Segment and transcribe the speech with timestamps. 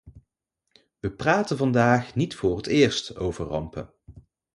[0.99, 3.93] We praten vandaag niet voor het eerst over rampen.